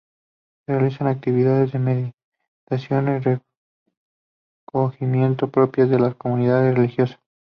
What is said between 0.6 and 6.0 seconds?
Se realizaban actividades de meditación y recogimiento, propias de